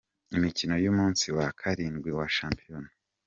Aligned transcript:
Imikino 0.37 0.75
y’umunsi 0.83 1.25
wa 1.37 1.47
karindwi 1.59 2.09
wa 2.17 2.27
Shampiyona. 2.35 2.89